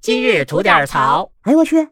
[0.00, 1.32] 今日吐点槽。
[1.42, 1.88] 哎呦我去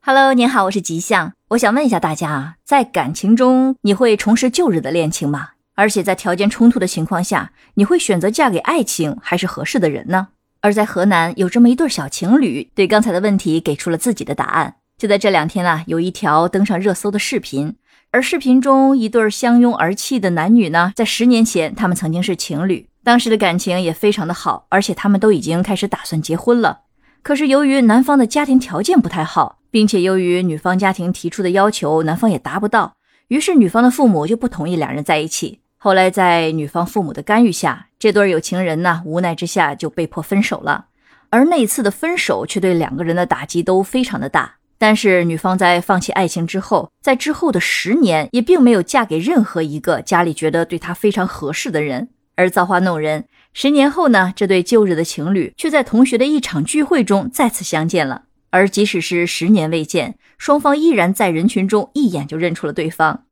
[0.00, 1.32] ！Hello，您好，我是吉祥。
[1.48, 5.50] 我想问一下大家啊，在感情中，你会重拾旧日的恋情吗？
[5.74, 10.28] 而且在条件冲突的情况下，你会选择嫁给爱情还是合适的人呢？
[10.60, 14.76] 而在河南有这么一对小情侣，对刚才的问题给出了自己的答案。
[14.98, 17.76] 就在这两天啊，有一条登上热搜的视频，
[18.12, 26.80] 而视频中一对相拥而泣的男女呢，在十年前他们曾经是情侣，当时的感情也非常的好，而且他们都已经开始打算结婚了。
[27.22, 32.94] 可是由于男方的家庭条件不太好，并且由于女方家庭提出的要求，男方也达不到，
[33.28, 35.60] 于是女方的父母就不同意两人在一起。
[35.76, 40.86] 后来在女方父母的干预下，这对有情人呢，无奈之下就被迫分手了。
[41.28, 44.54] 而那一次的分手却对两个人的打击都非常的大。
[44.78, 52.10] 但是女方在放弃爱情之后，在之后的十年也并没有嫁给任何一个家里觉得对她非常合适的人。
[52.34, 58.24] 而造化弄人，十年后呢，这对旧日的情侣却在同学的一场聚会中再次相见了。
[58.50, 63.24] 而即使是十年未见，双方依然在人群中一眼就认出了对方。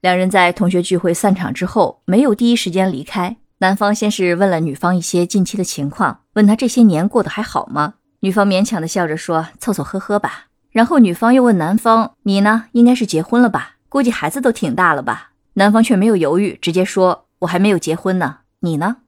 [0.00, 3.36] 两人在同学聚会散场之后，没有第一时间离开。
[3.58, 7.94] 男方先是问了女方一些近期的情况，问她这些年过得还好吗？
[8.20, 10.46] 女方勉强的笑着说：“凑凑合合吧。”
[10.76, 12.64] 然后女方又问男方：“你呢？
[12.72, 13.76] 应该是结婚了吧？
[13.88, 18.40] 估计孩子都挺大了吧？”男方却没有犹豫，直接说：“我还没有结婚呢。
[18.60, 18.98] 你呢？”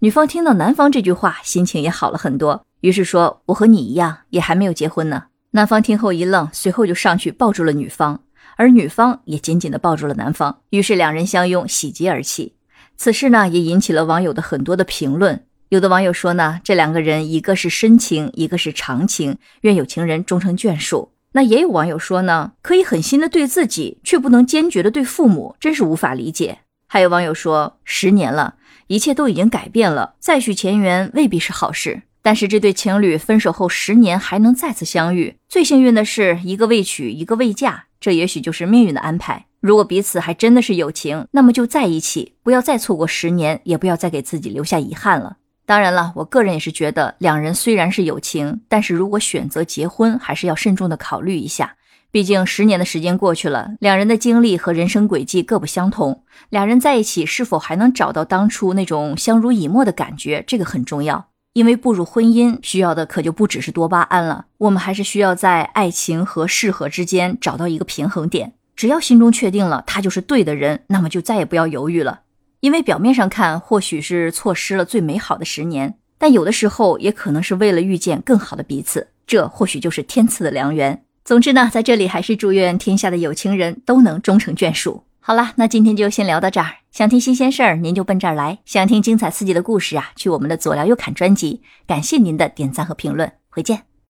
[0.00, 8.22] 女方听到男方这句话，心情也好了很多，于是说：“我和你一样，也还没有结婚呢。”男方听后一愣，随后就上去抱住了女方，
[8.56, 12.54] 而女方也紧紧的抱住了男方，于是两人相拥，喜极而泣。
[12.96, 15.44] 此事呢，也引起了网友的很多的评论。
[15.72, 21.12] 有的网友说呢，这两个人一个是深情，一个是长情，愿有情人终成眷属。
[21.32, 26.58] 那也有网友说呢，可以狠心的对自己，却不能坚决的对父母，真是无法理解。
[26.86, 28.56] 还有网友说，十年了，
[28.88, 32.02] 一切都已经改变了，再续前缘未必是好事。
[32.20, 39.46] 但是这对情侣分手后十年还能再次相遇，最幸运的是一个未娶，一个未嫁，这也许就是命运的安排。
[39.60, 45.38] 如果彼此还真的是友情，那么就在一起，不要再错过十年，也不要再给自己留下遗憾了。
[45.64, 51.76] 当然了，我个人也是觉得，两人虽然是友情，但是如果选择结婚，还是要慎重的考虑一下。
[52.10, 61.28] 毕竟十年的时间过去了，两人的经历和人生轨迹各不相同，两人在一起是否还能找到当初那种相濡以沫的感觉，这个很重要。
[61.54, 68.54] 因为步入婚姻需要的可就不只是多巴胺了，我们还是需要在爱情和适合之间找到一个平衡点。
[68.74, 72.20] 只要心中确定了他就是对的人，那么就再也不要犹豫了。
[72.62, 81.02] 因为表面上看，或许是错失了最美好的十年，但有的时候也可能是为了遇见更好的彼此，这或许就是天赐的良缘。
[81.24, 85.02] 总之呢，在这里还是祝愿天下的有情人都能终成眷属。
[85.18, 86.68] 好了，那今天就先聊到这儿。
[86.92, 91.62] 想听新鲜事儿，您就奔这儿来；想听精彩刺激的故事啊，去我们的左聊右侃专辑。
[91.84, 93.91] 感谢您的点赞和评论，回见。